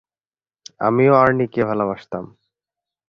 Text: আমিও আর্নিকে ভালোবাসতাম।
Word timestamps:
আমিও 0.81 1.13
আর্নিকে 1.13 1.61
ভালোবাসতাম। 1.65 2.25